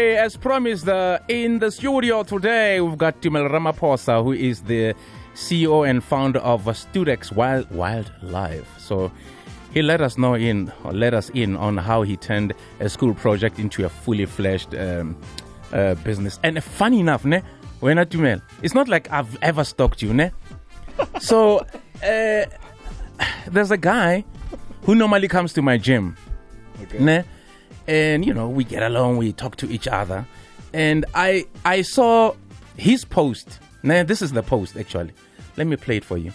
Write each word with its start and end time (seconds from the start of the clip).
Okay, 0.00 0.16
as 0.16 0.34
promised, 0.34 0.88
uh, 0.88 1.18
in 1.28 1.58
the 1.58 1.70
studio 1.70 2.22
today, 2.22 2.80
we've 2.80 2.96
got 2.96 3.20
Tumelo 3.20 3.50
Ramaphosa, 3.50 4.24
who 4.24 4.32
is 4.32 4.62
the 4.62 4.94
CEO 5.34 5.86
and 5.86 6.02
founder 6.02 6.38
of 6.38 6.64
StudEx 6.64 7.30
Wild 7.30 7.70
Wildlife. 7.70 8.66
So 8.78 9.12
he 9.74 9.82
let 9.82 10.00
us 10.00 10.16
know 10.16 10.36
in, 10.36 10.72
or 10.84 10.94
let 10.94 11.12
us 11.12 11.28
in 11.34 11.54
on 11.54 11.76
how 11.76 12.00
he 12.00 12.16
turned 12.16 12.54
a 12.80 12.88
school 12.88 13.12
project 13.12 13.58
into 13.58 13.84
a 13.84 13.90
fully 13.90 14.24
fledged 14.24 14.74
um, 14.74 15.18
uh, 15.70 15.96
business. 15.96 16.40
And 16.42 16.64
funny 16.64 17.00
enough, 17.00 17.26
ne, 17.26 17.42
when 17.80 17.98
I 17.98 18.06
Tumel, 18.06 18.40
it's 18.62 18.72
not 18.72 18.88
like 18.88 19.12
I've 19.12 19.36
ever 19.42 19.64
stalked 19.64 20.00
you, 20.00 20.14
ne. 20.14 20.30
So 21.20 21.58
uh, 21.58 21.66
there's 23.48 23.70
a 23.70 23.76
guy 23.76 24.24
who 24.84 24.94
normally 24.94 25.28
comes 25.28 25.52
to 25.52 25.60
my 25.60 25.76
gym, 25.76 26.16
ne 26.98 27.22
and 27.90 28.24
you 28.24 28.32
know 28.32 28.48
we 28.48 28.62
get 28.62 28.84
along 28.84 29.16
we 29.16 29.32
talk 29.32 29.56
to 29.56 29.70
each 29.70 29.88
other. 29.88 30.24
And 30.72 31.04
i 31.14 31.44
i 31.64 31.82
saw 31.82 32.34
his 32.76 33.04
post. 33.04 33.58
Now 33.82 34.04
this 34.04 34.22
is 34.22 34.32
the 34.32 34.42
post 34.42 34.76
actually. 34.76 35.12
Let 35.56 35.66
me 35.66 35.76
play 35.76 35.96
it 35.96 36.04
for 36.04 36.16
you. 36.16 36.32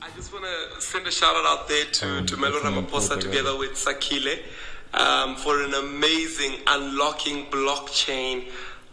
I 0.00 0.08
just 0.14 0.32
want 0.32 0.44
to 0.44 0.80
send 0.80 1.06
a 1.06 1.10
shout 1.10 1.34
out 1.34 1.46
out 1.46 1.68
there 1.68 1.84
to, 1.84 2.24
to 2.24 2.36
Melo 2.36 2.60
Ramaphosa 2.60 3.20
together 3.20 3.58
with 3.58 3.72
Sakile 3.72 4.38
um, 4.94 5.34
for 5.34 5.62
an 5.62 5.74
amazing 5.74 6.52
Unlocking 6.68 7.46
Blockchain 7.46 8.48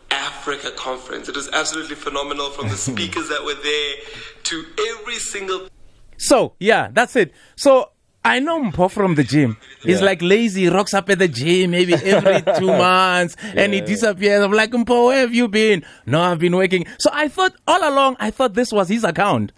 Africa 0.10 0.72
conference. 0.72 1.30
It 1.30 1.36
was 1.36 1.50
absolutely 1.54 1.96
phenomenal 1.96 2.50
from 2.50 2.70
the 2.70 2.78
speakers 2.90 3.30
that 3.30 3.44
were 3.44 3.62
there 3.72 3.94
to 4.44 4.66
every 4.90 5.20
single 5.20 5.68
so 6.18 6.56
yeah 6.60 6.90
that's 6.92 7.16
it. 7.16 7.32
So 7.56 7.92
I 8.28 8.40
know 8.40 8.62
Mpo 8.62 8.90
from 8.92 9.16
the 9.16 9.24
gym. 9.24 9.58
He's 9.84 10.00
Yeah. 10.00 10.06
like 10.06 10.22
lazy, 10.22 10.68
rocks 10.68 10.94
up 10.94 11.10
at 11.10 11.20
the 11.20 11.28
gym 11.28 11.72
maybe 11.72 11.94
every 11.94 12.42
two 12.60 12.68
months 12.68 13.36
and 13.56 13.74
he 13.74 13.82
disappears. 13.82 14.44
I'm 14.44 14.52
like, 14.52 14.72
Mpo, 14.72 15.08
where 15.08 15.20
have 15.22 15.34
you 15.34 15.48
been? 15.48 15.84
No, 16.06 16.22
I've 16.22 16.40
been 16.40 16.56
working. 16.56 16.86
So 17.00 17.10
I 17.14 17.28
thought 17.28 17.54
all 17.68 17.88
along, 17.90 18.18
I 18.20 18.32
thought 18.32 18.54
this 18.54 18.72
was 18.72 18.90
his 18.90 19.04
account. 19.04 19.52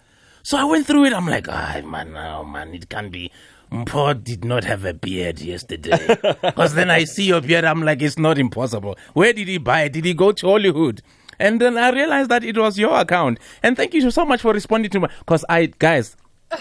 So 0.44 0.58
I 0.58 0.64
went 0.64 0.86
through 0.88 1.06
it. 1.06 1.14
I'm 1.14 1.28
like, 1.28 1.48
ah, 1.50 1.82
man, 1.86 2.16
oh 2.16 2.44
man, 2.44 2.74
it 2.74 2.90
can't 2.90 3.12
be. 3.12 3.32
Mpo 3.72 4.24
did 4.24 4.44
not 4.46 4.64
have 4.64 4.84
a 4.86 4.94
beard 4.94 5.40
yesterday. 5.42 6.18
Because 6.42 6.74
then 6.74 6.90
I 6.90 7.04
see 7.04 7.26
your 7.26 7.42
beard, 7.42 7.66
I'm 7.66 7.84
like, 7.84 8.02
it's 8.02 8.18
not 8.18 8.38
impossible. 8.40 8.98
Where 9.14 9.32
did 9.34 9.48
he 9.48 9.58
buy 9.60 9.82
it? 9.84 9.94
Did 9.94 10.06
he 10.06 10.14
go 10.14 10.32
to 10.32 10.48
Hollywood? 10.48 11.02
And 11.40 11.62
then 11.62 11.78
I 11.78 11.90
realized 11.92 12.30
that 12.32 12.44
it 12.44 12.58
was 12.58 12.78
your 12.80 13.00
account. 13.00 13.40
And 13.64 13.78
thank 13.78 13.94
you 13.94 14.10
so 14.12 14.26
much 14.26 14.42
for 14.42 14.54
responding 14.54 14.92
to 14.92 15.00
my. 15.02 15.10
Because 15.20 15.46
I, 15.48 15.68
guys, 15.68 16.16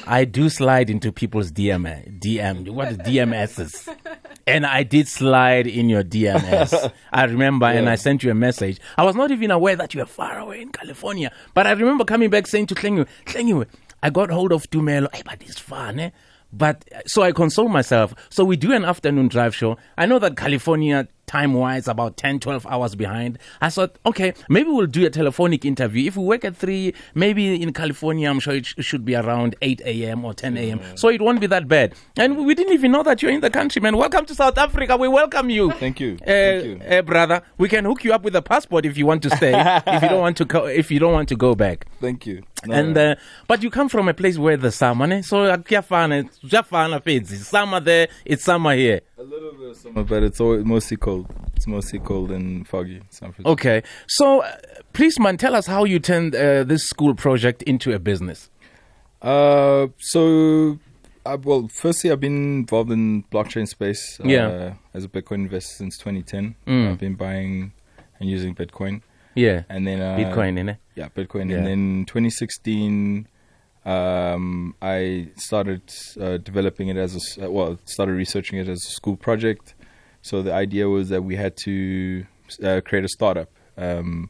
I 0.06 0.24
do 0.24 0.48
slide 0.48 0.90
into 0.90 1.12
people's 1.12 1.50
DM, 1.50 2.20
DM, 2.20 2.68
what 2.70 2.88
is 2.88 2.98
DMSs? 2.98 3.94
And 4.46 4.66
I 4.66 4.82
did 4.82 5.08
slide 5.08 5.66
in 5.66 5.88
your 5.88 6.02
DMS. 6.02 6.92
I 7.12 7.24
remember, 7.24 7.66
and 7.66 7.88
I 7.88 7.96
sent 7.96 8.22
you 8.22 8.30
a 8.30 8.34
message. 8.34 8.80
I 8.96 9.04
was 9.04 9.16
not 9.16 9.30
even 9.30 9.50
aware 9.50 9.76
that 9.76 9.94
you 9.94 10.00
were 10.00 10.06
far 10.06 10.38
away 10.38 10.62
in 10.62 10.70
California. 10.70 11.32
But 11.54 11.66
I 11.66 11.72
remember 11.72 12.04
coming 12.04 12.30
back 12.30 12.46
saying 12.46 12.66
to 12.66 12.74
Klengu, 12.74 13.06
Klengu, 13.26 13.66
I 14.02 14.10
got 14.10 14.30
hold 14.30 14.52
of 14.52 14.68
Tumelo. 14.70 15.14
Hey, 15.14 15.22
but 15.24 15.42
it's 15.42 15.58
fun, 15.58 16.00
eh? 16.00 16.10
But 16.52 16.84
so 17.06 17.22
I 17.22 17.32
console 17.32 17.68
myself. 17.68 18.14
So 18.30 18.44
we 18.44 18.56
do 18.56 18.72
an 18.72 18.84
afternoon 18.84 19.28
drive 19.28 19.54
show. 19.54 19.76
I 19.98 20.06
know 20.06 20.18
that 20.18 20.36
California, 20.36 21.08
time 21.28 21.54
wise, 21.54 21.86
about 21.86 22.16
10, 22.16 22.40
12 22.40 22.66
hours 22.66 22.96
behind. 22.96 23.38
I 23.60 23.70
thought, 23.70 23.96
okay, 24.04 24.34
maybe 24.48 24.70
we'll 24.70 24.86
do 24.86 25.06
a 25.06 25.10
telephonic 25.10 25.64
interview. 25.64 26.08
If 26.08 26.16
we 26.16 26.24
work 26.24 26.44
at 26.44 26.56
3, 26.56 26.92
maybe 27.14 27.62
in 27.62 27.72
California, 27.72 28.28
I'm 28.28 28.40
sure 28.40 28.54
it 28.54 28.66
sh- 28.66 28.74
should 28.80 29.04
be 29.04 29.14
around 29.14 29.54
8 29.62 29.80
a.m. 29.84 30.24
or 30.24 30.34
10 30.34 30.56
a.m. 30.56 30.80
So 30.96 31.08
it 31.08 31.20
won't 31.22 31.40
be 31.40 31.46
that 31.48 31.68
bad. 31.68 31.94
And 32.16 32.44
we 32.44 32.54
didn't 32.54 32.72
even 32.72 32.90
know 32.90 33.02
that 33.04 33.22
you're 33.22 33.30
in 33.30 33.40
the 33.42 33.50
country, 33.50 33.80
man. 33.80 33.96
Welcome 33.96 34.24
to 34.26 34.34
South 34.34 34.58
Africa. 34.58 34.96
We 34.96 35.06
welcome 35.08 35.50
you. 35.50 35.70
Thank 35.72 36.00
you. 36.00 36.14
Uh, 36.22 36.26
Thank 36.26 36.64
you. 36.64 36.80
uh, 36.88 37.02
brother, 37.02 37.42
we 37.58 37.68
can 37.68 37.84
hook 37.84 38.02
you 38.04 38.12
up 38.12 38.22
with 38.24 38.34
a 38.34 38.42
passport 38.42 38.86
if 38.86 38.96
you 38.98 39.06
want 39.06 39.22
to 39.22 39.30
stay. 39.36 39.52
if 39.86 40.02
you 40.02 40.08
don't 40.08 40.20
want 40.20 40.36
to, 40.38 40.46
co- 40.46 40.64
if 40.66 40.90
you 40.90 40.98
don't 40.98 41.12
want 41.12 41.28
to 41.28 41.36
go 41.36 41.54
back. 41.54 41.86
Thank 42.00 42.26
you. 42.26 42.42
No, 42.66 42.74
And 42.74 42.98
uh, 42.98 43.14
but 43.46 43.62
you 43.62 43.70
come 43.70 43.88
from 43.88 44.08
a 44.08 44.14
place 44.14 44.36
where 44.38 44.56
the 44.56 44.72
summer, 44.72 45.22
so 45.22 45.44
uh, 45.44 45.56
kuyafana, 45.58 46.28
kuyafana 46.44 47.00
fedzi. 47.00 47.36
Summer 47.36 47.78
there, 47.78 48.08
it's 48.24 48.42
summer 48.42 48.74
here. 48.74 49.00
A 49.68 49.72
little 49.72 49.92
bit 49.92 49.92
of 49.92 49.94
summer, 49.94 50.04
but 50.04 50.22
it's 50.22 50.40
always 50.40 50.64
mostly 50.64 50.96
cold. 50.96 51.26
It's 51.56 51.66
mostly 51.66 51.98
cold 51.98 52.30
and 52.30 52.66
foggy. 52.66 53.00
San 53.10 53.32
Francisco. 53.32 53.50
Okay, 53.52 53.82
so 54.06 54.42
uh, 54.42 54.56
please, 54.92 55.18
man, 55.18 55.36
tell 55.36 55.54
us 55.54 55.66
how 55.66 55.84
you 55.84 55.98
turned 55.98 56.34
uh, 56.34 56.64
this 56.64 56.84
school 56.84 57.14
project 57.14 57.62
into 57.62 57.92
a 57.92 57.98
business. 57.98 58.50
Uh, 59.22 59.88
so, 59.98 60.78
uh, 61.26 61.36
well, 61.42 61.68
firstly, 61.72 62.10
I've 62.10 62.20
been 62.20 62.58
involved 62.60 62.90
in 62.92 63.24
blockchain 63.24 63.66
space. 63.66 64.18
Uh, 64.20 64.28
Yeah. 64.28 64.74
As 64.94 65.04
a 65.04 65.08
Bitcoin 65.08 65.46
investor 65.46 65.74
since 65.74 65.98
2010, 65.98 66.54
Mm. 66.66 66.90
I've 66.92 66.98
been 66.98 67.14
buying 67.14 67.72
and 68.20 68.28
using 68.28 68.54
Bitcoin, 68.54 69.02
Yeah, 69.34 69.62
and 69.68 69.86
then 69.86 70.00
uh, 70.00 70.16
Bitcoin, 70.16 70.58
innit? 70.58 70.78
Yeah, 70.96 71.08
Bitcoin. 71.08 71.50
Yeah. 71.50 71.58
And 71.58 71.66
then 71.66 72.04
2016, 72.06 73.26
um, 73.88 74.74
I 74.82 75.28
started 75.36 75.82
uh, 76.20 76.36
developing 76.36 76.88
it 76.88 76.98
as 76.98 77.38
a 77.38 77.46
uh, 77.46 77.50
well, 77.50 77.78
started 77.86 78.12
researching 78.12 78.58
it 78.58 78.68
as 78.68 78.84
a 78.84 78.90
school 78.90 79.16
project. 79.16 79.74
So 80.20 80.42
the 80.42 80.52
idea 80.52 80.90
was 80.90 81.08
that 81.08 81.22
we 81.22 81.36
had 81.36 81.56
to 81.64 82.26
uh, 82.62 82.82
create 82.84 83.06
a 83.06 83.08
startup 83.08 83.50
um, 83.78 84.28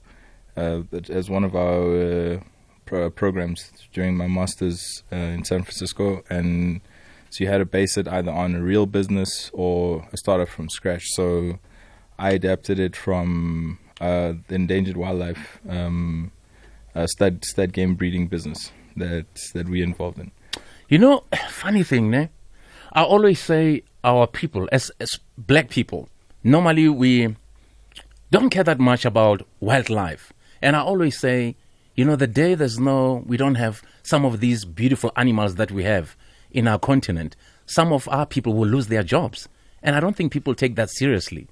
uh, 0.57 0.83
as 1.11 1.29
one 1.29 1.43
of 1.43 1.57
our 1.57 2.35
uh, 2.37 2.41
pro- 2.87 3.11
programs 3.11 3.73
during 3.93 4.17
my 4.17 4.29
masters 4.29 5.03
uh, 5.13 5.17
in 5.17 5.43
San 5.43 5.65
Francisco, 5.65 6.23
and 6.31 6.81
so 7.31 7.43
you 7.43 7.51
had 7.51 7.59
to 7.59 7.67
base 7.67 7.97
it 7.97 8.07
either 8.07 8.31
on 8.31 8.55
a 8.55 8.63
real 8.63 8.87
business 8.87 9.51
or 9.53 10.07
a 10.13 10.17
startup 10.19 10.49
from 10.49 10.69
scratch. 10.69 11.03
So 11.15 11.59
I 12.17 12.31
adapted 12.31 12.79
it 12.79 12.95
from 12.95 13.81
the 13.99 14.39
endangered 14.51 14.97
wildlife 14.97 15.59
um, 15.69 16.31
stud 17.07 17.45
stud 17.45 17.73
game 17.73 17.97
breeding 17.97 18.29
business 18.29 18.71
that 18.99 19.27
that 19.55 19.69
we 19.69 19.83
involved 19.83 20.19
in. 20.19 20.31
You 20.89 20.99
know, 20.99 21.25
funny 21.51 21.83
thing, 21.83 22.11
ne? 22.11 22.31
I 22.93 23.03
always 23.03 23.41
say 23.41 23.83
our 24.03 24.27
people, 24.27 24.69
as, 24.73 24.91
as 25.01 25.19
black 25.37 25.69
people, 25.69 26.09
normally 26.43 26.89
we 26.89 27.37
don't 28.31 28.51
care 28.51 28.65
that 28.65 28.79
much 28.79 29.05
about 29.05 29.47
wildlife. 29.61 30.33
And 30.63 30.75
I 30.75 30.81
always 30.81 31.19
say, 31.19 31.57
you 31.95 32.05
know, 32.05 32.17
the 32.17 32.27
day 32.27 32.55
there's 32.55 32.79
no, 32.79 33.23
we 33.27 33.37
don't 33.37 33.57
have 33.57 33.83
some 34.03 34.25
of 34.25 34.41
these 34.41 34.65
beautiful 34.65 35.13
animals 35.17 35.57
that 35.57 35.71
we 35.71 35.85
have 35.85 36.17
in 36.51 36.67
our 36.67 36.79
continent, 36.79 37.37
some 37.67 37.93
of 37.93 38.09
our 38.09 38.25
people 38.25 38.55
will 38.55 38.69
lose 38.69 38.87
their 38.87 39.03
jobs. 39.03 39.49
And 39.83 39.95
I 39.95 40.01
don't 40.01 40.17
think 40.17 40.33
people 40.33 40.55
take 40.55 40.77
that 40.77 40.91
seriously. 40.91 41.49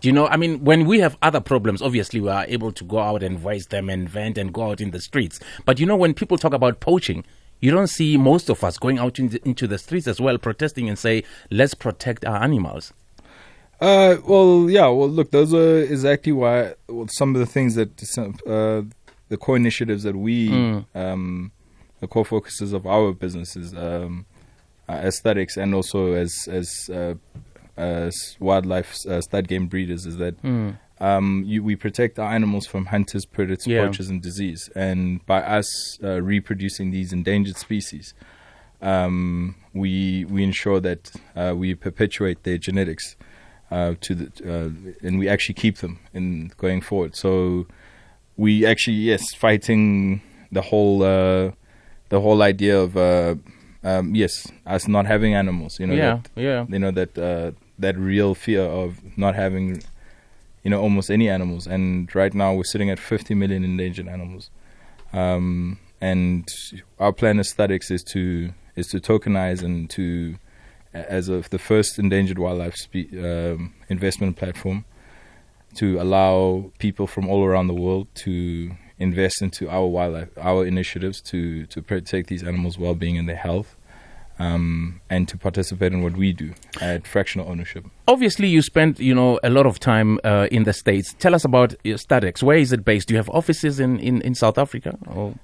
Do 0.00 0.08
you 0.08 0.12
know? 0.12 0.26
I 0.26 0.36
mean, 0.36 0.64
when 0.64 0.86
we 0.86 1.00
have 1.00 1.18
other 1.20 1.40
problems, 1.40 1.82
obviously 1.82 2.20
we 2.20 2.30
are 2.30 2.46
able 2.48 2.72
to 2.72 2.84
go 2.84 2.98
out 3.00 3.22
and 3.22 3.38
voice 3.38 3.66
them 3.66 3.90
and 3.90 4.08
vent 4.08 4.38
and 4.38 4.52
go 4.52 4.70
out 4.70 4.80
in 4.80 4.92
the 4.92 5.00
streets. 5.00 5.40
But 5.66 5.78
you 5.78 5.86
know, 5.86 5.96
when 5.96 6.14
people 6.14 6.38
talk 6.38 6.54
about 6.54 6.80
poaching, 6.80 7.24
you 7.60 7.70
don't 7.70 7.88
see 7.88 8.16
most 8.16 8.48
of 8.48 8.64
us 8.64 8.78
going 8.78 8.98
out 8.98 9.18
in 9.18 9.28
the, 9.28 9.40
into 9.46 9.66
the 9.66 9.76
streets 9.76 10.06
as 10.06 10.18
well, 10.18 10.38
protesting 10.38 10.88
and 10.88 10.98
say, 10.98 11.22
"Let's 11.50 11.74
protect 11.74 12.24
our 12.24 12.42
animals." 12.42 12.94
Uh, 13.80 14.16
well, 14.26 14.70
yeah. 14.70 14.88
Well, 14.88 15.08
look, 15.08 15.30
those 15.30 15.52
are 15.52 15.80
exactly 15.80 16.32
why 16.32 16.74
well, 16.88 17.08
some 17.08 17.34
of 17.34 17.40
the 17.40 17.46
things 17.46 17.74
that 17.74 17.90
uh, 18.46 18.82
the 19.28 19.36
core 19.36 19.56
initiatives 19.56 20.02
that 20.04 20.16
we, 20.16 20.50
um, 20.94 21.52
the 22.00 22.06
core 22.06 22.24
focuses 22.24 22.72
of 22.72 22.86
our 22.86 23.12
businesses, 23.12 23.74
um, 23.74 24.24
aesthetics, 24.88 25.58
and 25.58 25.74
also 25.74 26.12
as 26.12 26.48
as 26.50 26.88
uh, 26.90 27.14
as 27.76 28.36
wildlife 28.40 28.94
uh, 29.08 29.20
stud 29.20 29.48
game 29.48 29.66
breeders, 29.66 30.06
is 30.06 30.16
that 30.18 30.34
um, 31.00 31.44
you, 31.46 31.62
we 31.62 31.76
protect 31.76 32.18
our 32.18 32.30
animals 32.32 32.66
from 32.66 32.86
hunters, 32.86 33.24
predators, 33.24 33.66
Yeah. 33.66 33.86
poachers, 33.86 34.08
and 34.10 34.20
disease. 34.20 34.68
And 34.74 35.24
by 35.26 35.40
us 35.42 35.98
uh, 36.02 36.20
reproducing 36.20 36.90
these 36.90 37.12
endangered 37.12 37.56
species, 37.56 38.14
um, 38.82 39.54
we 39.74 40.24
we 40.26 40.42
ensure 40.42 40.80
that 40.80 41.10
uh, 41.36 41.54
we 41.56 41.74
perpetuate 41.74 42.42
their 42.44 42.58
genetics 42.58 43.16
uh, 43.70 43.94
to 44.00 44.14
the 44.14 44.26
uh, 44.44 45.06
and 45.06 45.18
we 45.18 45.28
actually 45.28 45.54
keep 45.54 45.78
them 45.78 45.98
in 46.14 46.50
going 46.56 46.80
forward. 46.80 47.14
So 47.16 47.66
we 48.36 48.64
actually 48.66 48.96
yes 48.96 49.34
fighting 49.34 50.22
the 50.50 50.62
whole 50.62 51.02
uh, 51.02 51.52
the 52.08 52.20
whole 52.20 52.42
idea 52.42 52.78
of 52.80 52.96
uh, 52.96 53.34
um, 53.82 54.14
yes 54.14 54.50
us 54.66 54.88
not 54.88 55.06
having 55.06 55.34
animals. 55.34 55.80
You 55.80 55.86
know 55.86 55.94
yeah, 55.94 56.20
that, 56.34 56.40
yeah. 56.40 56.66
you 56.68 56.78
know 56.78 56.90
that 56.90 57.18
uh, 57.18 57.52
that 57.78 57.96
real 57.96 58.34
fear 58.34 58.62
of 58.62 58.98
not 59.16 59.34
having 59.34 59.82
you 60.62 60.70
know 60.70 60.80
almost 60.80 61.10
any 61.10 61.28
animals. 61.28 61.66
And 61.66 62.14
right 62.14 62.34
now 62.34 62.54
we're 62.54 62.64
sitting 62.64 62.90
at 62.90 62.98
50 62.98 63.34
million 63.34 63.64
endangered 63.64 64.08
animals. 64.08 64.50
Um, 65.12 65.78
and 66.00 66.48
our 66.98 67.12
plan 67.12 67.38
aesthetics 67.40 67.90
is 67.90 68.02
to 68.04 68.52
is 68.76 68.88
to 68.88 69.00
tokenize 69.00 69.62
and 69.62 69.90
to 69.90 70.36
as 70.92 71.28
of 71.28 71.50
the 71.50 71.58
first 71.58 71.98
endangered 71.98 72.38
wildlife 72.38 72.74
spe- 72.74 73.12
um, 73.14 73.74
investment 73.88 74.36
platform 74.36 74.84
to 75.74 76.00
allow 76.00 76.72
people 76.78 77.06
from 77.06 77.28
all 77.28 77.44
around 77.44 77.68
the 77.68 77.74
world 77.74 78.08
to 78.14 78.72
invest 79.00 79.42
into 79.42 79.68
our 79.68 79.86
wildlife, 79.86 80.28
our 80.38 80.64
initiatives 80.64 81.20
to 81.22 81.66
to 81.66 81.82
protect 81.82 82.28
these 82.28 82.44
animals' 82.44 82.78
well-being 82.78 83.18
and 83.18 83.28
their 83.28 83.36
health. 83.36 83.76
um, 84.40 85.00
and 85.10 85.28
to 85.28 85.36
participate 85.36 85.92
in 85.92 86.02
what 86.02 86.16
we 86.16 86.32
do 86.32 86.54
at 86.80 87.06
fractional 87.06 87.48
ownership. 87.48 87.84
Obviously, 88.08 88.48
you 88.48 88.62
spent 88.62 88.98
you 88.98 89.14
know 89.14 89.38
a 89.44 89.50
lot 89.50 89.66
of 89.66 89.78
time 89.78 90.18
uh, 90.24 90.48
in 90.50 90.64
the 90.64 90.72
states. 90.72 91.14
Tell 91.18 91.34
us 91.34 91.44
about 91.44 91.74
StudEx. 91.84 92.42
Where 92.42 92.56
is 92.56 92.72
it 92.72 92.84
based? 92.84 93.08
Do 93.08 93.14
you 93.14 93.18
have 93.18 93.28
offices 93.28 93.78
in, 93.78 94.00
in, 94.00 94.22
in 94.22 94.34
South 94.34 94.56
Africa? 94.56 94.96
Or? 95.06 95.34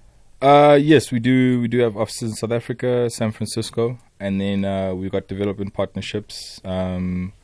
Uh, 0.40 0.78
yes, 0.80 1.12
we 1.12 1.20
do. 1.20 1.60
We 1.60 1.68
do 1.68 1.78
have 1.80 1.96
offices 1.96 2.30
in 2.30 2.36
South 2.36 2.52
Africa, 2.52 3.10
San 3.10 3.32
Francisco, 3.32 3.98
and 4.18 4.40
then 4.40 4.64
uh, 4.64 4.94
we've 4.94 5.12
got 5.12 5.28
development 5.28 5.74
partnerships 5.74 6.60
um, 6.64 7.34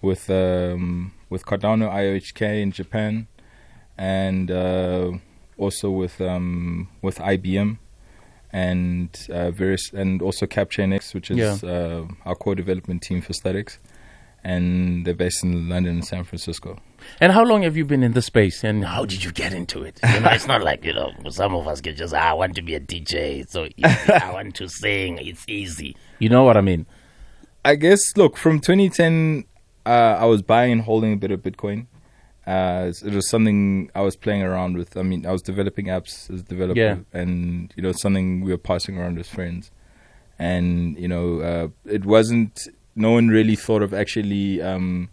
with 0.00 0.30
um, 0.30 1.12
with 1.28 1.44
Cardano 1.44 1.92
IOHK 1.92 2.62
in 2.62 2.72
Japan, 2.72 3.26
and 3.98 4.50
uh, 4.50 5.12
also 5.62 5.90
with 5.90 6.20
um, 6.20 6.88
with 7.02 7.18
IBM 7.18 7.78
and 8.52 9.08
uh, 9.30 9.50
various 9.50 9.92
and 9.92 10.20
also 10.20 10.46
CapChainX, 10.46 11.14
which 11.14 11.30
is 11.30 11.38
Yeah. 11.38 11.56
uh, 11.70 12.06
our 12.26 12.34
core 12.34 12.54
development 12.54 13.02
team 13.02 13.22
for 13.22 13.32
StudEx, 13.32 13.78
and 14.44 15.06
they're 15.06 15.14
based 15.14 15.42
in 15.44 15.68
London 15.68 15.94
and 15.94 16.04
San 16.04 16.24
Francisco. 16.24 16.78
And 17.20 17.32
how 17.32 17.44
long 17.44 17.62
have 17.62 17.76
you 17.76 17.84
been 17.84 18.02
in 18.02 18.12
the 18.12 18.22
space? 18.22 18.62
And 18.62 18.84
how 18.84 19.04
did 19.04 19.24
you 19.24 19.32
get 19.32 19.52
into 19.52 19.82
it? 19.82 19.98
You 20.02 20.20
know, 20.20 20.28
it's 20.30 20.46
not 20.46 20.62
like 20.62 20.84
you 20.84 20.92
know 20.92 21.12
some 21.30 21.54
of 21.54 21.66
us 21.66 21.80
can 21.80 21.96
just 21.96 22.14
"Ah, 22.14 22.30
I 22.30 22.32
want 22.34 22.54
to 22.56 22.62
be 22.62 22.74
a 22.74 22.80
DJ. 22.80 23.40
It's 23.40 23.52
so 23.52 23.64
easy. 23.76 24.12
I 24.12 24.30
want 24.32 24.54
to 24.56 24.68
sing. 24.68 25.18
It's 25.18 25.44
easy. 25.48 25.96
You 26.18 26.28
know 26.28 26.44
what 26.44 26.56
I 26.56 26.60
mean? 26.60 26.86
I 27.64 27.76
guess 27.76 28.00
look 28.16 28.36
from 28.36 28.58
2010, 28.60 29.44
uh, 29.86 29.88
I 30.18 30.24
was 30.26 30.42
buying 30.42 30.72
and 30.72 30.82
holding 30.82 31.12
a 31.12 31.16
bit 31.16 31.30
of 31.30 31.40
Bitcoin. 31.42 31.86
Uh, 32.46 32.92
it 33.04 33.12
was 33.12 33.28
something 33.28 33.90
I 33.94 34.00
was 34.00 34.16
playing 34.16 34.42
around 34.42 34.76
with. 34.76 34.96
I 34.96 35.02
mean, 35.02 35.24
I 35.26 35.30
was 35.32 35.42
developing 35.42 35.86
apps 35.86 36.28
as 36.32 36.40
a 36.40 36.44
developer, 36.44 36.80
Yeah. 36.80 36.96
and 37.12 37.72
you 37.76 37.82
know, 37.82 37.92
something 37.92 38.40
we 38.40 38.50
were 38.50 38.58
passing 38.58 38.98
around 38.98 39.18
as 39.18 39.28
friends. 39.28 39.70
And 40.38 40.98
you 40.98 41.08
know, 41.08 41.40
uh, 41.40 41.68
it 41.84 42.04
wasn't. 42.04 42.66
No 42.96 43.12
one 43.12 43.28
really 43.28 43.54
thought 43.56 43.80
of 43.82 43.94
actually 43.94 44.60
um, 44.60 45.08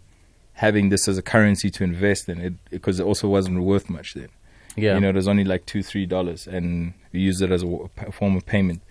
having 0.54 0.88
this 0.90 1.08
as 1.08 1.16
a 1.18 1.22
currency 1.22 1.70
to 1.70 1.84
invest 1.84 2.28
in 2.28 2.40
it 2.40 2.54
because 2.68 3.00
it 3.00 3.04
also 3.04 3.28
wasn't 3.28 3.60
worth 3.62 3.88
much 3.88 4.14
then. 4.14 4.28
Yeah. 4.76 4.94
You 4.94 5.00
know, 5.00 5.08
it 5.10 5.14
was 5.14 5.28
only 5.28 5.44
like 5.44 5.66
two, 5.66 5.82
three 5.82 6.06
dollars, 6.06 6.46
and 6.46 6.94
we 7.12 7.20
used 7.20 7.42
it 7.42 7.50
as 7.52 7.62
a 7.62 8.12
form 8.12 8.36
of 8.36 8.44
payment 8.44 8.82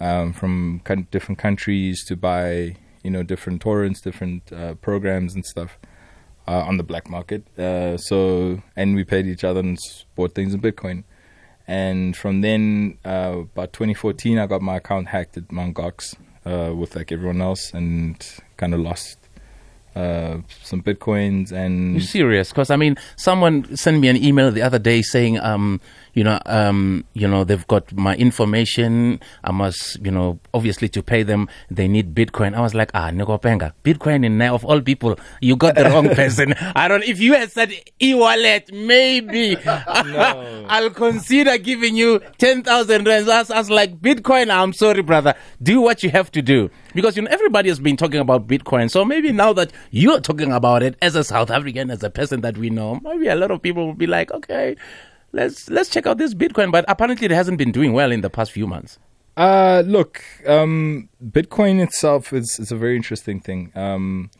um, 0.00 0.32
from 0.32 0.80
different 1.10 1.38
countries 1.38 2.04
to 2.06 2.16
buy, 2.16 2.76
you 3.02 3.10
know, 3.10 3.22
different 3.22 3.60
torrents, 3.60 4.00
different 4.00 4.52
uh, 4.52 4.74
programs 4.74 5.34
and 5.34 5.44
stuff 5.44 5.78
uh, 6.46 6.60
on 6.60 6.76
the 6.76 6.82
black 6.82 7.08
market. 7.08 7.46
Uh, 7.58 7.96
so, 7.96 8.62
and 8.76 8.94
we 8.94 9.04
paid 9.04 9.26
each 9.26 9.44
other 9.44 9.60
and 9.60 9.78
bought 10.14 10.34
things 10.34 10.54
in 10.54 10.60
Bitcoin. 10.60 11.04
And 11.66 12.16
from 12.16 12.42
then, 12.42 12.98
uh, 13.04 13.38
about 13.40 13.72
2014, 13.72 14.38
I 14.38 14.46
got 14.46 14.60
my 14.60 14.76
account 14.76 15.08
hacked 15.08 15.36
at 15.36 15.50
Mt. 15.50 15.74
Gox 15.74 16.14
uh, 16.44 16.74
with 16.74 16.94
like 16.94 17.10
everyone 17.10 17.40
else, 17.40 17.72
and 17.72 18.22
kind 18.56 18.74
of 18.74 18.80
lost 18.80 19.18
uh, 19.96 20.38
some 20.62 20.82
bitcoins 20.82 21.52
and 21.52 21.94
You 21.94 22.00
serious? 22.00 22.50
Because 22.50 22.70
I 22.70 22.76
mean, 22.76 22.96
someone 23.16 23.76
sent 23.76 24.00
me 24.00 24.08
an 24.08 24.16
email 24.16 24.50
the 24.50 24.62
other 24.62 24.78
day 24.78 25.02
saying, 25.02 25.38
um, 25.38 25.80
you 26.14 26.24
know, 26.24 26.40
um, 26.46 27.04
you 27.12 27.28
know, 27.28 27.44
they've 27.44 27.66
got 27.66 27.92
my 27.92 28.16
information. 28.16 29.20
I 29.42 29.52
must, 29.52 30.04
you 30.04 30.10
know, 30.10 30.38
obviously 30.52 30.88
to 30.90 31.02
pay 31.02 31.22
them, 31.22 31.48
they 31.70 31.88
need 31.88 32.14
Bitcoin. 32.14 32.54
I 32.54 32.60
was 32.60 32.74
like, 32.74 32.90
ah, 32.94 33.10
Penga, 33.10 33.72
Bitcoin 33.84 34.24
in 34.24 34.38
now 34.38 34.54
of 34.54 34.64
all 34.64 34.80
people, 34.80 35.18
you 35.40 35.56
got 35.56 35.74
the 35.74 35.84
wrong 35.84 36.08
person. 36.14 36.54
I 36.74 36.88
don't. 36.88 37.04
If 37.04 37.20
you 37.20 37.34
had 37.34 37.50
said 37.50 37.72
e-wallet, 38.00 38.72
maybe 38.72 39.56
I'll 39.66 40.90
consider 40.90 41.58
giving 41.58 41.96
you 41.96 42.20
ten 42.38 42.62
thousand 42.62 43.06
rands. 43.06 43.28
I 43.28 43.44
I 43.54 43.58
was 43.58 43.70
like, 43.70 44.00
Bitcoin. 44.00 44.50
I'm 44.54 44.72
sorry, 44.72 45.02
brother. 45.02 45.34
Do 45.62 45.80
what 45.80 46.02
you 46.02 46.10
have 46.10 46.30
to 46.32 46.42
do 46.42 46.70
because 46.94 47.16
you 47.16 47.22
know 47.22 47.30
everybody 47.30 47.68
has 47.68 47.80
been 47.80 47.96
talking 47.96 48.20
about 48.20 48.46
Bitcoin. 48.46 48.90
So 48.90 49.04
maybe 49.04 49.32
now 49.32 49.52
that 49.54 49.72
you're 49.90 50.20
talking 50.20 50.52
about 50.52 50.82
it 50.82 50.96
as 51.02 51.14
a 51.16 51.24
South 51.24 51.50
African, 51.50 51.90
as 51.90 52.02
a 52.02 52.10
person 52.10 52.40
that 52.42 52.56
we 52.56 52.70
know, 52.70 53.00
maybe 53.02 53.28
a 53.28 53.34
lot 53.34 53.50
of 53.50 53.60
people 53.60 53.86
will 53.86 53.94
be 53.94 54.06
like, 54.06 54.30
okay, 54.32 54.76
let's 55.34 55.68
let's 55.68 55.88
check 55.90 56.06
out 56.06 56.16
this 56.18 56.32
Bitcoin. 56.34 56.72
But 56.72 56.84
apparently, 56.88 57.24
it 57.26 57.30
hasn't 57.32 57.58
been 57.58 57.72
doing 57.72 57.92
well 57.92 58.10
in 58.12 58.20
the 58.22 58.30
past 58.30 58.52
few 58.52 58.66
months. 58.66 58.98
Uh, 59.36 59.82
look, 59.84 60.22
um, 60.46 61.08
Bitcoin 61.22 61.82
itself 61.82 62.32
is, 62.32 62.56
is 62.60 62.70
a 62.70 62.76
very 62.76 62.94
interesting 62.96 63.40
thing. 63.40 63.72
Um, 63.74 64.30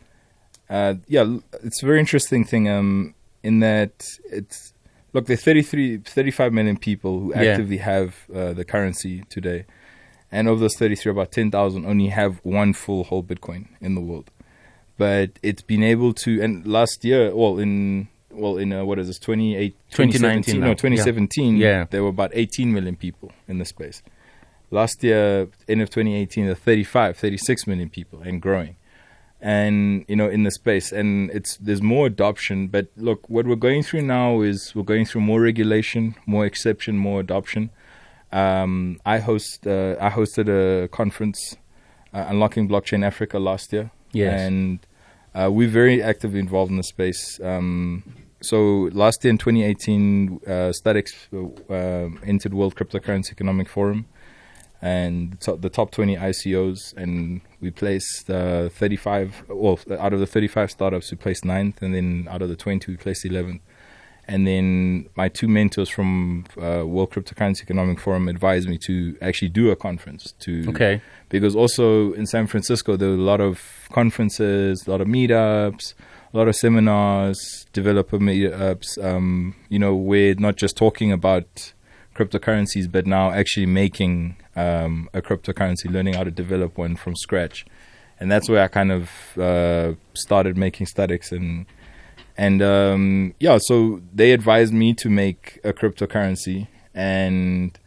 uh, 0.71 0.95
yeah, 1.09 1.39
it's 1.65 1.83
a 1.83 1.87
very 1.87 1.99
interesting 2.01 2.45
thing. 2.45 2.69
Um, 2.69 3.15
in 3.43 3.61
that 3.61 4.09
it's 4.31 4.73
look, 5.13 5.27
there's 5.27 5.43
33, 5.43 5.99
35 5.99 6.53
million 6.53 6.77
people 6.77 7.21
who 7.21 7.33
Yeah. 7.35 7.43
actively 7.53 7.79
have 7.79 8.17
uh, 8.35 8.53
the 8.53 8.65
currency 8.65 9.25
today, 9.29 9.65
and 10.33 10.49
of 10.49 10.61
those 10.61 10.77
33, 10.77 11.11
about 11.13 11.33
10,000 11.33 11.85
only 11.85 12.09
have 12.09 12.39
one 12.45 12.73
full 12.73 13.05
whole 13.05 13.23
Bitcoin 13.23 13.67
in 13.81 13.95
the 13.97 14.01
world. 14.01 14.31
But 14.97 15.41
it's 15.43 15.63
been 15.63 15.83
able 15.83 16.13
to, 16.15 16.41
and 16.41 16.65
last 16.67 17.05
year, 17.05 17.35
well, 17.35 17.59
in 17.59 18.07
well, 18.35 18.57
in 18.59 18.73
uh, 18.73 18.85
what 18.85 18.99
is 18.99 19.07
this, 19.07 19.19
28, 19.19 19.75
2019 19.91 20.55
2017, 20.55 20.61
no, 20.61 20.67
Yeah. 20.69 20.75
2017, 20.75 21.57
Yeah. 21.57 21.85
there 21.91 22.03
were 22.03 22.09
about 22.11 22.31
18 22.35 22.73
million 22.73 22.97
people 22.97 23.33
in 23.49 23.59
the 23.59 23.65
space. 23.65 24.03
Last 24.71 25.05
year, 25.05 25.49
end 25.69 25.83
of 25.83 25.91
2018, 25.91 26.45
there 26.45 26.53
were 26.53 26.55
35, 26.57 27.17
36 27.17 27.67
million 27.67 27.89
people 27.91 28.21
and 28.23 28.41
growing. 28.43 28.77
And, 29.41 30.05
you 30.09 30.17
know, 30.17 30.29
in 30.29 30.43
the 30.45 30.51
space. 30.51 30.91
And 30.91 31.31
it's 31.31 31.57
there's 31.59 31.83
more 31.83 32.07
adoption. 32.07 32.69
But 32.69 32.87
look, 32.97 33.29
what 33.29 33.47
we're 33.47 33.57
going 33.57 33.83
through 33.83 34.03
now 34.03 34.41
is 34.41 34.75
we're 34.75 34.83
going 34.85 35.05
through 35.05 35.21
more 35.21 35.41
regulation, 35.41 36.15
more 36.27 36.47
exception, 36.47 36.97
more 36.97 37.21
adoption. 37.21 37.69
Um, 38.33 39.01
I 39.05 39.19
host 39.19 39.67
uh, 39.67 39.97
I 40.01 40.09
hosted 40.11 40.49
a 40.49 40.89
conference, 40.89 41.57
uh, 42.15 42.25
Unlocking 42.29 42.69
Blockchain 42.69 43.05
Africa, 43.05 43.39
last 43.39 43.73
year. 43.73 43.91
Yes. 44.13 44.41
And 44.41 44.79
uh, 45.35 45.51
we're 45.51 45.69
very 45.69 46.03
actively 46.03 46.39
involved 46.41 46.71
in 46.71 46.77
the 46.77 46.83
space. 46.83 47.41
Um, 47.43 48.03
so 48.41 48.91
last 48.93 49.25
year 49.25 49.31
in 49.31 49.39
2018, 49.39 50.41
uh, 50.47 50.51
StudEx 50.71 51.13
uh, 51.71 52.19
entered 52.27 52.55
World 52.55 52.77
Cryptocurrency 52.77 53.33
Economic 53.33 53.69
Forum 53.69 54.07
and 54.83 55.33
the 55.33 55.37
top, 55.39 55.61
the 55.63 55.71
top 55.71 55.91
20 55.93 56.17
ICOs, 56.17 56.95
and 56.95 57.41
we 57.61 57.71
placed 57.71 58.29
uh, 58.29 58.69
35. 58.69 59.45
Well, 59.49 59.79
out 59.99 60.13
of 60.13 60.21
the 60.21 60.27
35 60.27 60.71
startups, 60.71 61.11
we 61.11 61.17
placed 61.17 61.45
ninth, 61.45 61.81
and 61.81 61.95
then 61.95 62.29
out 62.31 62.43
of 62.43 62.51
the 62.51 62.57
20, 62.57 62.93
we 62.93 62.97
placed 62.99 63.25
11th. 63.25 63.61
And 64.27 64.47
then 64.47 65.09
my 65.17 65.29
two 65.29 65.49
mentors 65.49 65.89
from 65.91 66.45
uh, 66.57 66.83
World 66.87 67.11
Cryptocurrency 67.13 67.63
Economic 67.63 68.01
Forum 68.01 68.27
advised 68.29 68.69
me 68.69 68.79
to 68.87 69.17
actually 69.21 69.51
do 69.51 69.71
a 69.71 69.77
conference 69.77 70.33
to 70.41 70.65
Okay. 70.69 71.03
because 71.29 71.55
also 71.55 72.13
in 72.15 72.27
San 72.27 72.47
Francisco 72.47 72.97
there 72.97 73.11
were 73.11 73.15
a 73.17 73.19
lot 73.19 73.41
of 73.43 73.61
conferences, 73.93 74.87
a 74.87 74.91
lot 74.91 75.01
of 75.03 75.09
meetups, 75.09 75.93
a 76.33 76.37
lot 76.39 76.49
of 76.49 76.57
seminars, 76.57 77.67
developer 77.75 78.19
meetups. 78.19 79.03
Um, 79.05 79.55
you 79.69 79.79
know, 79.79 79.95
we're 79.95 80.35
not 80.37 80.57
just 80.57 80.77
talking 80.77 81.13
about 81.13 81.73
cryptocurrencies, 82.17 82.91
but 82.91 83.07
now 83.07 83.31
actually 83.31 83.67
making 83.67 84.37
um, 84.57 85.09
a 85.13 85.21
cryptocurrency, 85.21 85.91
learning 85.91 86.15
how 86.15 86.25
to 86.25 86.31
develop 86.31 86.79
one 86.79 86.97
from 86.97 87.15
scratch, 87.17 87.67
and 88.21 88.31
that's 88.31 88.49
where 88.49 88.63
I 88.63 88.69
kind 88.69 88.91
of 88.93 89.11
uh, 89.39 89.95
started 90.15 90.57
making 90.57 90.87
StudEx 90.87 91.31
and. 91.33 91.67
And 92.37 92.63
um, 92.63 93.35
yeah, 93.39 93.59
so 93.59 94.01
they 94.13 94.33
advised 94.33 94.73
me 94.73 94.93
to 94.95 95.09
make 95.09 95.61
a 95.63 95.73
cryptocurrency, 95.73 96.67
and 96.93 97.79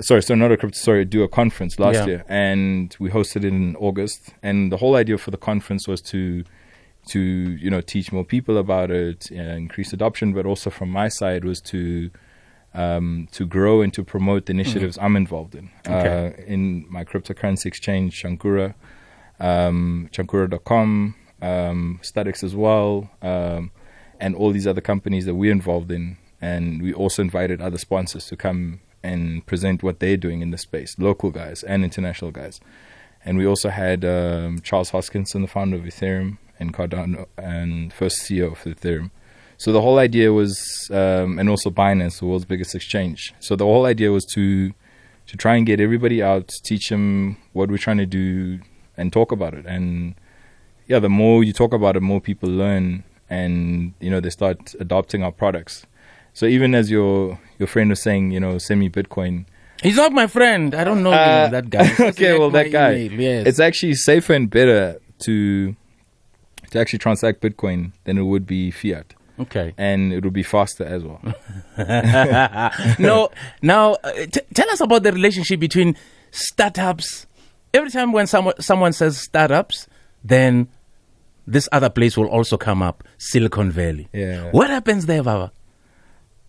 sorry, 0.00 0.22
so 0.22 0.34
not 0.34 0.50
a 0.50 0.56
crypto, 0.56 0.78
sorry, 0.78 1.04
do 1.04 1.22
a 1.22 1.28
conference 1.28 1.78
last 1.78 1.96
Yeah. 1.96 2.06
year, 2.06 2.24
and 2.28 2.96
we 2.98 3.10
hosted 3.10 3.44
it 3.44 3.52
in 3.52 3.76
August. 3.76 4.30
And 4.42 4.72
the 4.72 4.78
whole 4.78 4.96
idea 4.96 5.18
for 5.18 5.30
the 5.30 5.36
conference 5.36 5.86
was 5.86 6.00
to, 6.12 6.44
to 7.08 7.20
you 7.20 7.68
know, 7.70 7.80
teach 7.82 8.12
more 8.12 8.24
people 8.24 8.56
about 8.56 8.90
it, 8.90 9.28
uh, 9.30 9.34
increase 9.42 9.92
adoption, 9.92 10.32
but 10.32 10.46
also 10.46 10.70
from 10.70 10.88
my 10.88 11.08
side 11.08 11.44
was 11.44 11.60
to, 11.62 12.10
um, 12.74 13.28
to 13.32 13.44
grow 13.46 13.82
and 13.82 13.92
to 13.92 14.02
promote 14.02 14.46
the 14.46 14.52
initiatives 14.52 14.96
I'm 14.98 15.16
involved 15.16 15.54
in. 15.54 15.68
Mm-hmm. 15.84 15.92
Okay. 15.92 16.34
Uh, 16.38 16.44
in 16.46 16.86
my 16.88 17.04
cryptocurrency 17.04 17.66
exchange, 17.66 18.22
Shankura, 18.22 18.74
um, 19.38 20.08
Shankura.com, 20.12 21.14
um, 21.42 22.00
StudEx 22.02 22.42
as 22.42 22.54
well, 22.56 23.10
um, 23.20 23.70
and 24.22 24.36
all 24.36 24.52
these 24.52 24.68
other 24.68 24.80
companies 24.80 25.26
that 25.26 25.34
we're 25.34 25.50
involved 25.50 25.90
in. 25.90 26.16
And 26.40 26.80
we 26.80 26.94
also 26.94 27.22
invited 27.22 27.60
other 27.60 27.76
sponsors 27.76 28.24
to 28.26 28.36
come 28.36 28.80
and 29.02 29.44
present 29.46 29.82
what 29.82 29.98
they're 29.98 30.16
doing 30.16 30.42
in 30.42 30.52
the 30.52 30.58
space, 30.58 30.94
local 30.96 31.30
guys 31.30 31.64
and 31.64 31.82
international 31.82 32.30
guys. 32.30 32.60
And 33.24 33.36
we 33.36 33.44
also 33.44 33.68
had 33.68 34.04
um, 34.04 34.60
Charles 34.60 34.92
Hoskinson, 34.92 35.42
the 35.42 35.48
founder 35.48 35.76
of 35.76 35.82
Ethereum, 35.82 36.38
and 36.60 36.72
Cardano, 36.72 37.26
and 37.36 37.92
first 37.92 38.22
CEO 38.22 38.52
of 38.52 38.58
Ethereum. 38.58 39.10
So 39.58 39.72
the 39.72 39.80
whole 39.80 39.98
idea 39.98 40.32
was, 40.32 40.88
um, 40.92 41.40
and 41.40 41.48
also 41.48 41.70
Binance, 41.70 42.20
the 42.20 42.26
world's 42.26 42.44
biggest 42.44 42.76
exchange. 42.76 43.34
So 43.40 43.56
the 43.56 43.64
whole 43.64 43.86
idea 43.86 44.12
was 44.12 44.24
to 44.34 44.72
to 45.28 45.36
try 45.36 45.54
and 45.54 45.64
get 45.66 45.80
everybody 45.80 46.20
out, 46.20 46.48
teach 46.64 46.88
them 46.88 47.36
what 47.52 47.70
we're 47.70 47.78
trying 47.78 47.98
to 47.98 48.06
do, 48.06 48.60
and 48.96 49.12
talk 49.12 49.30
about 49.30 49.54
it. 49.54 49.66
And 49.66 50.14
yeah, 50.86 50.98
the 50.98 51.08
more 51.08 51.44
you 51.44 51.52
talk 51.52 51.72
about 51.72 51.96
it, 51.96 52.00
more 52.00 52.20
people 52.20 52.48
learn, 52.48 53.04
and 53.38 53.94
you 54.04 54.10
know 54.12 54.20
they 54.20 54.30
start 54.30 54.58
adopting 54.84 55.20
our 55.26 55.32
products. 55.32 55.74
So 56.34 56.46
even 56.46 56.74
as 56.74 56.90
your 56.90 57.38
your 57.58 57.66
friend 57.68 57.88
was 57.90 58.00
saying, 58.02 58.30
you 58.34 58.40
know, 58.40 58.58
send 58.58 58.80
me 58.80 58.88
Bitcoin. 58.88 59.44
He's 59.82 59.96
not 59.96 60.12
my 60.12 60.26
friend. 60.28 60.74
I 60.74 60.84
don't 60.84 61.02
know 61.02 61.12
Uh, 61.12 61.48
that 61.56 61.66
guy. 61.68 61.88
Okay, 62.12 62.38
well, 62.38 62.50
that 62.50 62.70
guy. 62.70 62.92
email, 63.06 63.20
Yes. 63.20 63.46
It's 63.48 63.60
actually 63.68 63.94
safer 63.94 64.32
and 64.34 64.48
better 64.48 65.00
to 65.26 65.74
to 66.70 66.74
actually 66.80 67.00
transact 67.06 67.40
Bitcoin 67.42 67.92
than 68.04 68.16
it 68.16 68.22
would 68.30 68.46
be 68.46 68.70
fiat, 68.70 69.08
okay. 69.44 69.74
and 69.76 70.00
it 70.12 70.24
would 70.24 70.32
be 70.32 70.42
faster 70.56 70.84
as 70.84 71.02
well. 71.04 71.20
no, 72.98 73.28
now 73.60 73.92
uh, 74.04 74.12
t- 74.34 74.40
tell 74.54 74.70
us 74.70 74.80
about 74.80 75.02
the 75.02 75.12
relationship 75.12 75.60
between 75.60 75.96
startups. 76.30 77.26
Every 77.74 77.90
time 77.90 78.12
when 78.12 78.26
someone 78.26 78.54
someone 78.60 78.92
says 78.92 79.18
startups, 79.18 79.86
then 80.24 80.68
this 81.46 81.68
other 81.72 81.90
place 81.90 82.16
will 82.16 82.26
also 82.28 82.56
come 82.56 82.82
up, 82.82 83.04
Silicon 83.18 83.70
Valley. 83.70 84.08
Yeah. 84.12 84.50
What 84.50 84.70
happens 84.70 85.06
there, 85.06 85.22
Baba? 85.22 85.52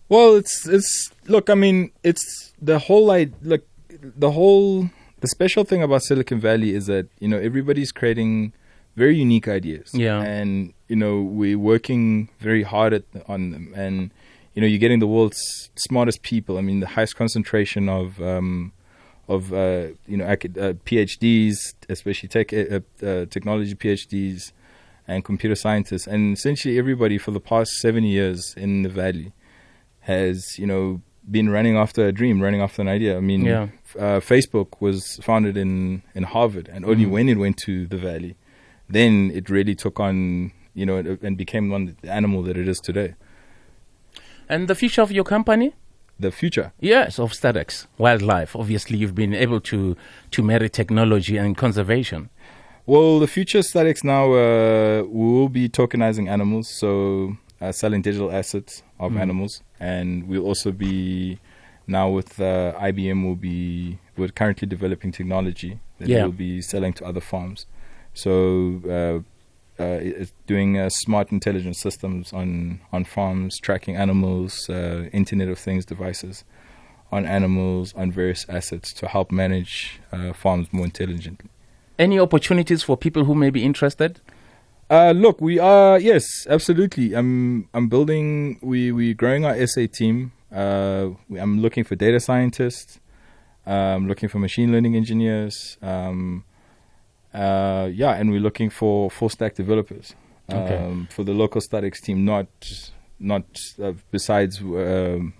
Well, 0.08 0.36
it's 0.36 0.66
it's 0.68 1.10
look. 1.26 1.50
I 1.50 1.54
mean, 1.54 1.90
it's 2.02 2.52
the 2.60 2.78
whole 2.78 3.06
like 3.06 3.32
look 3.42 3.66
the 3.88 4.30
whole 4.30 4.90
the 5.20 5.28
special 5.28 5.64
thing 5.64 5.82
about 5.82 6.02
Silicon 6.02 6.40
Valley 6.40 6.74
is 6.74 6.86
that 6.86 7.08
you 7.20 7.28
know 7.28 7.38
everybody's 7.38 7.90
creating 7.90 8.52
very 8.96 9.16
unique 9.16 9.48
ideas. 9.48 9.90
Yeah. 9.92 10.20
and 10.22 10.72
you 10.88 10.96
know 10.96 11.22
we're 11.22 11.58
working 11.58 12.28
very 12.38 12.62
hard 12.62 12.92
at, 12.92 13.04
on 13.26 13.50
them, 13.50 13.72
and 13.74 14.10
you 14.54 14.60
know 14.60 14.68
you're 14.68 14.78
getting 14.78 15.00
the 15.00 15.06
world's 15.06 15.70
smartest 15.76 16.22
people. 16.22 16.58
I 16.58 16.60
mean, 16.60 16.80
the 16.80 16.86
highest 16.86 17.16
concentration 17.16 17.88
of 17.88 18.20
um, 18.20 18.72
of 19.26 19.52
uh, 19.52 19.88
you 20.06 20.18
know 20.18 20.26
acad- 20.26 20.58
uh, 20.58 20.74
PhDs, 20.84 21.74
especially 21.88 22.28
tech 22.28 22.52
uh, 22.52 22.80
uh, 23.02 23.24
technology 23.26 23.74
PhDs 23.74 24.52
and 25.06 25.24
computer 25.24 25.54
scientists, 25.54 26.06
and 26.06 26.36
essentially 26.36 26.78
everybody 26.78 27.18
for 27.18 27.30
the 27.30 27.40
past 27.40 27.72
seven 27.80 28.04
years 28.04 28.54
in 28.56 28.82
the 28.82 28.88
valley 28.88 29.32
has 30.00 30.58
you 30.58 30.66
know 30.66 31.00
been 31.30 31.48
running 31.48 31.76
after 31.76 32.06
a 32.06 32.12
dream, 32.12 32.42
running 32.42 32.60
after 32.60 32.82
an 32.82 32.88
idea. 32.88 33.16
I 33.16 33.20
mean, 33.20 33.44
Yeah. 33.44 33.68
uh, 33.98 34.20
Facebook 34.20 34.68
was 34.80 35.18
founded 35.22 35.56
in 35.56 36.02
in 36.14 36.22
Harvard, 36.24 36.68
and 36.72 36.84
only 36.84 37.06
Mhm. 37.06 37.10
when 37.10 37.28
it 37.28 37.38
went 37.38 37.56
to 37.58 37.86
the 37.86 37.96
valley, 37.96 38.36
then 38.88 39.30
it 39.34 39.48
really 39.48 39.74
took 39.74 39.98
on 40.00 40.52
you 40.74 40.84
know 40.86 40.96
and- 40.96 41.18
and 41.22 41.36
became 41.36 41.70
one 41.70 41.96
the 42.02 42.10
animal 42.12 42.42
that 42.42 42.56
it 42.56 42.68
is 42.68 42.78
today. 42.80 43.14
And 44.48 44.68
the 44.68 44.74
future 44.74 45.02
of 45.02 45.10
your 45.10 45.24
company? 45.24 45.72
The 46.20 46.30
future. 46.30 46.72
Yes, 46.80 47.18
of 47.18 47.32
StudEx 47.32 47.86
Wildlife. 47.98 48.54
Obviously, 48.54 48.98
you've 48.98 49.14
been 49.14 49.34
able 49.34 49.60
to 49.72 49.96
to 50.30 50.42
marry 50.42 50.68
technology 50.68 51.36
and 51.38 51.56
conservation. 51.56 52.28
Well, 52.86 53.18
the 53.18 53.26
future 53.26 53.60
StudEx 53.60 54.04
now 54.04 54.24
uh, 54.34 55.04
will 55.08 55.48
be 55.48 55.68
tokenizing 55.68 56.28
animals, 56.28 56.68
so 56.68 57.36
uh, 57.60 57.72
selling 57.72 58.02
digital 58.02 58.30
assets 58.30 58.82
of 59.00 59.12
Mm. 59.12 59.20
animals, 59.20 59.62
and 59.80 60.28
we'll 60.28 60.44
also 60.44 60.70
be 60.70 61.38
now 61.86 62.08
with 62.10 62.38
uh, 62.40 62.74
IBM. 62.78 63.24
Will 63.24 63.36
be 63.36 63.98
we're 64.16 64.28
currently 64.28 64.68
developing 64.68 65.12
technology 65.12 65.78
that 65.98 66.08
Yeah. 66.08 66.22
we'll 66.24 66.32
be 66.32 66.60
selling 66.62 66.92
to 66.94 67.04
other 67.06 67.20
farms. 67.20 67.66
So. 68.12 68.80
Uh, 68.88 69.22
uh, 69.76 69.98
it's 70.00 70.32
doing 70.46 70.78
uh, 70.78 70.88
smart 70.88 71.32
intelligent 71.32 71.74
systems 71.74 72.32
on, 72.32 72.78
on 72.92 73.04
farms, 73.04 73.58
tracking 73.58 73.96
animals, 73.96 74.70
uh, 74.70 75.08
Internet 75.12 75.48
of 75.48 75.58
Things 75.58 75.84
devices 75.84 76.44
on 77.10 77.26
animals, 77.26 77.92
on 77.96 78.12
various 78.12 78.46
assets 78.48 78.92
to 78.92 79.08
help 79.08 79.32
manage 79.32 79.98
uh, 80.12 80.32
farms 80.32 80.68
more 80.72 80.84
intelligently. 80.84 81.50
Any 81.98 82.18
opportunities 82.18 82.82
for 82.82 82.96
people 82.96 83.24
who 83.24 83.34
may 83.34 83.50
be 83.50 83.64
interested? 83.64 84.20
Uh, 84.90 85.12
look, 85.12 85.40
we 85.40 85.58
are 85.58 85.98
yes, 85.98 86.24
absolutely. 86.48 87.14
I'm 87.14 87.68
I'm 87.72 87.88
building. 87.88 88.58
We 88.62 88.92
we 88.92 89.14
growing 89.14 89.44
our 89.44 89.66
SA 89.66 89.86
team. 89.92 90.32
Uh, 90.52 91.10
we, 91.28 91.38
I'm 91.38 91.60
looking 91.60 91.84
for 91.84 91.94
data 91.96 92.20
scientists. 92.20 93.00
Um, 93.66 94.08
looking 94.08 94.28
for 94.28 94.38
machine 94.38 94.72
learning 94.72 94.94
engineers. 94.94 95.78
Um, 95.80 96.44
uh, 97.32 97.88
yeah, 97.92 98.14
and 98.14 98.30
we're 98.30 98.40
looking 98.40 98.70
for 98.70 99.10
full 99.10 99.28
stack 99.30 99.54
developers 99.54 100.14
Okay. 100.50 100.76
um, 100.76 101.08
for 101.10 101.24
the 101.24 101.32
local 101.32 101.60
StudEx 101.60 102.00
team. 102.02 102.24
Not 102.24 102.46
not 103.18 103.44
uh, 103.82 103.92
besides 104.10 104.60
um, 104.60 105.32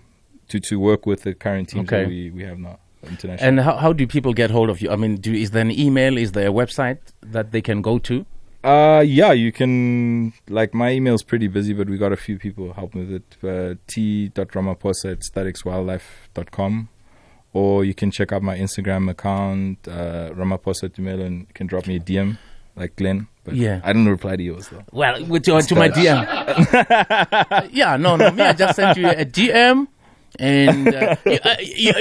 to 0.47 0.59
to 0.59 0.79
work 0.79 1.05
with 1.05 1.21
the 1.21 1.33
current 1.35 1.69
teams 1.69 1.87
Okay. 1.87 2.01
that 2.03 2.09
we 2.09 2.31
we 2.31 2.43
have 2.43 2.57
now 2.57 2.79
international. 3.07 3.47
And 3.47 3.59
how, 3.59 3.77
how 3.77 3.93
do 3.93 4.05
people 4.07 4.33
get 4.33 4.49
hold 4.51 4.69
of 4.69 4.81
you? 4.81 4.89
I 4.91 4.95
mean, 4.95 5.15
do, 5.17 5.33
is 5.33 5.51
there 5.51 5.61
an 5.61 5.71
email? 5.71 6.17
Is 6.17 6.31
there 6.33 6.47
a 6.47 6.51
website 6.51 6.99
that 7.21 7.51
they 7.51 7.61
can 7.61 7.81
go 7.81 7.99
to? 7.99 8.25
Uh, 8.63 9.03
yeah, 9.05 9.31
you 9.31 9.51
can. 9.51 10.33
Like 10.49 10.73
my 10.73 10.89
email's 10.91 11.21
pretty 11.21 11.47
busy, 11.47 11.73
but 11.73 11.87
we 11.87 11.97
got 11.99 12.11
a 12.11 12.17
few 12.17 12.39
people 12.39 12.73
helping 12.73 13.07
with 13.07 13.21
it. 13.21 13.37
Uh, 13.43 13.75
t.ramaphosa 13.87 15.11
at 15.11 15.19
studexwildlife.com. 15.19 16.89
Or 17.53 17.85
you 17.85 17.93
can 17.93 18.11
check 18.11 18.33
out 18.33 18.41
my 18.41 18.57
Instagram 18.57 19.09
account, 19.09 19.87
uh, 19.87 20.31
Ramaphosa 20.33 20.89
Tumelo, 20.89 21.25
and 21.25 21.41
you 21.41 21.53
can 21.53 21.67
drop 21.67 21.87
me 21.87 21.95
a 21.95 21.99
DM, 22.01 22.37
like 22.75 22.97
Glenn. 22.97 23.27
But 23.45 23.55
Yeah. 23.55 23.79
I 23.83 23.93
didn't 23.93 24.09
reply 24.09 24.35
to 24.35 24.43
yours, 24.43 24.67
though. 24.67 24.83
Well, 24.91 25.23
with, 25.25 25.43
to, 25.43 25.61
to 25.61 25.75
my 25.75 25.87
DM. 25.87 27.69
yeah, 27.71 27.95
no, 27.95 28.17
no. 28.17 28.31
Me, 28.31 28.43
I 28.43 28.51
just 28.53 28.75
sent 28.75 28.97
you 28.97 29.07
a 29.07 29.23
DM. 29.25 29.87
And 30.39 30.93
uh, 30.93 31.15
you, 31.25 31.39
uh, 31.43 31.55
you, 31.59 31.93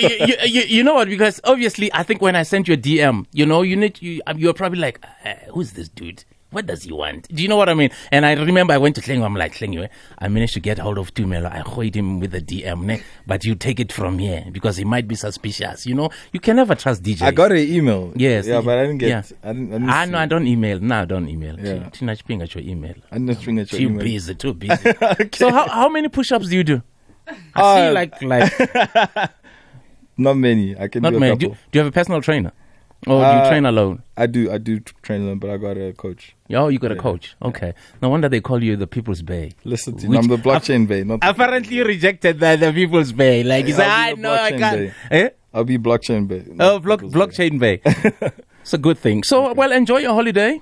you, 0.45 0.63
you, 0.63 0.85
know 0.85 0.95
what? 0.95 1.09
Because 1.09 1.41
obviously, 1.45 1.93
I 1.93 2.03
think 2.03 2.21
when 2.21 2.37
I 2.37 2.43
sent 2.43 2.69
you 2.69 2.75
a 2.75 2.77
DM, 2.77 3.27
you 3.33 3.47
know, 3.47 3.63
you 3.63 3.77
need 3.77 4.01
you, 4.03 4.21
um, 4.27 4.39
you're 4.39 4.55
probably 4.55 4.81
like, 4.81 5.05
uh, 5.25 5.35
"Who's 5.53 5.73
this 5.73 5.89
dude? 5.89 6.25
What 6.51 6.67
does 6.67 6.85
he 6.85 6.93
want?" 6.93 7.27
Do 7.29 7.43
you 7.43 7.49
know 7.49 7.57
what 7.57 7.69
I 7.69 7.75
mean? 7.75 7.91
And 8.13 8.25
I 8.25 8.33
remember 8.35 8.73
I 8.73 8.79
went 8.79 8.95
to 8.97 9.01
Klingo. 9.03 9.25
I'm 9.25 9.35
like, 9.35 9.55
Klingo, 9.55 9.89
I 10.19 10.29
managed 10.29 10.55
to 10.55 10.61
get 10.61 10.79
hold 10.79 10.99
of 10.99 11.13
Tumelo. 11.15 11.51
I 11.51 11.63
hoid 11.63 11.95
him 11.95 12.21
with 12.21 12.35
a 12.35 12.41
DM, 12.41 12.85
ne? 12.85 13.03
but 13.27 13.45
you 13.45 13.55
take 13.55 13.81
it 13.81 13.93
from 13.93 14.19
here 14.19 14.45
because 14.53 14.77
he 14.77 14.85
might 14.85 15.09
be 15.09 15.15
suspicious. 15.15 15.87
You 15.87 15.95
know, 15.95 16.11
you 16.33 16.41
can 16.41 16.57
never 16.57 16.75
trust 16.75 17.03
DJs. 17.03 17.23
I 17.23 17.31
got 17.33 17.53
an 17.53 17.59
email. 17.59 18.13
Yes. 18.15 18.47
Yeah, 18.47 18.61
but 18.61 18.79
I 18.79 18.83
didn't 18.83 18.99
get. 18.99 19.09
Yeah. 19.09 19.23
I 19.43 19.53
didn't. 19.53 19.69
I, 19.73 19.79
didn't 19.79 20.07
see 20.07 20.11
no, 20.13 20.19
I 20.19 20.27
don't 20.27 20.47
email. 20.47 20.81
No, 20.81 21.03
I 21.03 21.05
don't 21.05 21.29
email. 21.29 21.59
Yeah. 21.59 21.89
Tina 21.91 22.15
Chiping 22.17 22.43
at 22.43 22.55
your 22.55 22.65
email. 22.65 22.95
I 23.11 23.19
didn't 23.19 23.39
string 23.39 23.59
at 23.59 23.73
your 23.73 23.81
Too 23.81 23.87
email. 23.87 24.05
busy, 24.05 24.35
too 24.35 24.55
busy. 24.55 24.93
So 25.35 25.51
how 25.51 25.69
how 25.69 25.89
many 25.89 26.09
push-ups 26.09 26.49
do 26.49 26.57
you 26.57 26.65
do? 26.65 26.83
I 27.27 27.61
Uh, 27.61 27.77
see 27.77 27.95
like 27.95 28.23
like 28.23 29.31
Not 30.17 30.37
many. 30.37 30.77
I 30.79 30.89
can 30.89 31.03
not 31.03 31.11
do 31.11 31.17
a 31.17 31.21
many. 31.21 31.37
Do, 31.37 31.47
couple. 31.49 31.59
do 31.73 31.79
you 31.79 31.85
have 31.85 31.89
a 31.93 31.93
personal 31.93 32.21
trainer, 32.23 32.53
or 33.07 33.19
do 33.19 33.27
you 33.27 33.43
Uh, 33.43 33.49
train 33.49 33.67
alone? 33.67 34.03
I 34.17 34.27
do. 34.27 34.51
I 34.53 34.59
do 34.59 34.79
train 35.03 35.27
them, 35.27 35.39
but 35.41 35.51
I 35.51 35.57
got 35.57 35.77
a 35.77 35.93
coach. 35.93 36.37
Oh, 36.51 36.69
you 36.69 36.79
got 36.79 36.93
a 36.93 36.97
coach. 36.97 37.35
Okay. 37.43 37.75
No 38.01 38.09
wonder 38.11 38.29
they 38.29 38.41
call 38.41 38.63
you 38.63 38.77
the 38.77 38.87
People's 38.87 39.23
Bay. 39.23 39.53
Listen 39.65 39.97
to 39.97 40.07
Which- 40.07 40.19
I'm 40.19 40.29
the 40.29 40.37
blockchain 40.49 40.87
bay, 40.87 41.03
not. 41.03 41.19
Apparently, 41.23 41.77
you 41.77 41.85
rejected 41.85 42.39
the, 42.39 42.55
the 42.57 42.73
People's 42.73 43.11
Bay. 43.13 43.43
Like 43.43 43.65
you 43.67 43.73
Yeah, 43.73 43.77
say, 43.79 43.87
I'll 43.87 44.15
be 44.17 44.23
know 44.23 44.33
I 44.35 44.51
can't. 44.53 44.77
Bay. 44.79 44.93
Eh? 45.11 45.29
I'll 45.53 45.65
be 45.65 45.79
blockchain 45.79 46.29
bay. 46.29 46.45
Oh, 46.61 46.79
block, 46.79 47.01
people's 47.01 47.15
blockchain 47.15 47.59
Bay. 47.59 47.81
it's 48.63 48.75
a 48.75 48.79
good 48.79 48.99
thing. 48.99 49.23
So, 49.25 49.53
well, 49.55 49.73
enjoy 49.73 49.99
your 49.99 50.15
holiday 50.15 50.61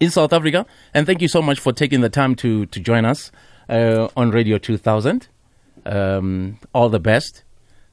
in 0.00 0.10
South 0.10 0.32
Africa, 0.32 0.64
and 0.94 1.06
thank 1.06 1.20
you 1.20 1.28
so 1.28 1.42
much 1.42 1.60
for 1.60 1.72
taking 1.74 2.00
the 2.00 2.08
time 2.10 2.34
to 2.36 2.64
to 2.66 2.80
join 2.80 3.04
us 3.04 3.30
uh, 3.68 4.08
on 4.16 4.30
Radio 4.30 4.56
2000. 4.56 5.28
Um, 5.84 6.58
all 6.74 6.88
the 6.88 7.00
best, 7.00 7.42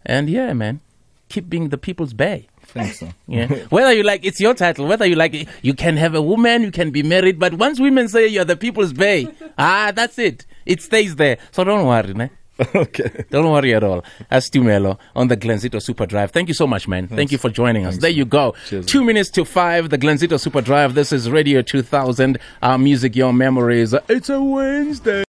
and 0.06 0.30
yeah, 0.30 0.54
man, 0.54 0.82
keep 1.30 1.50
being 1.50 1.70
the 1.70 1.78
People's 1.78 2.14
Bay. 2.14 2.48
Thanks, 2.68 3.02
man. 3.02 3.14
Yeah. 3.28 3.48
whether 3.70 3.92
you 3.94 4.04
like, 4.04 4.24
it's 4.24 4.40
your 4.40 4.54
title. 4.54 4.86
Whether 4.86 5.06
you 5.08 5.16
like, 5.16 5.34
it, 5.34 5.48
you 5.64 5.74
can 5.74 5.98
have 5.98 6.14
a 6.14 6.22
woman, 6.22 6.62
you 6.62 6.72
can 6.72 6.92
be 6.92 7.02
married, 7.02 7.40
but 7.40 7.56
once 7.56 7.80
women 7.80 8.08
say 8.08 8.28
you're 8.28 8.46
the 8.46 8.56
People's 8.56 8.94
Bay, 8.94 9.28
ah, 9.58 9.92
that's 9.96 10.20
it. 10.20 10.46
It 10.68 10.82
stays 10.84 11.16
there. 11.16 11.38
So 11.52 11.64
don't 11.64 11.88
worry, 11.88 12.14
ne? 12.14 12.30
okay. 12.76 13.24
Don't 13.30 13.50
worry 13.50 13.74
at 13.74 13.84
all. 13.86 14.04
That's 14.30 14.50
Tumelo 14.50 15.00
on 15.16 15.30
the 15.30 15.38
Glenzito 15.38 15.82
Super 15.82 16.06
Drive. 16.06 16.32
Thank 16.32 16.50
you 16.50 16.54
so 16.54 16.68
much, 16.68 16.90
man. 16.90 17.08
Thank 17.08 17.32
you 17.32 17.38
for 17.38 17.50
joining 17.50 17.86
us. 17.86 17.94
Thanks, 17.94 18.02
there 18.02 18.12
you 18.12 18.26
go. 18.26 18.54
Cheers, 18.68 18.86
Two 18.86 19.04
minutes 19.06 19.30
to 19.32 19.46
five, 19.46 19.90
the 19.90 19.98
Glenzito 19.98 20.38
Super 20.38 20.60
Drive. 20.60 20.94
This 20.94 21.14
is 21.14 21.30
Radio 21.32 21.62
2000. 21.62 22.38
Our 22.62 22.78
music, 22.78 23.16
your 23.16 23.32
memories. 23.32 23.96
It's 24.10 24.28
a 24.30 24.42
Wednesday. 24.44 25.18